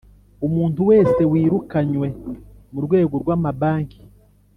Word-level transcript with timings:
Umuntu 0.47 0.79
wese 0.89 1.21
wirukanywe 1.31 2.07
mu 2.73 2.79
rwego 2.85 3.15
rw 3.23 3.29
amabanki 3.35 3.99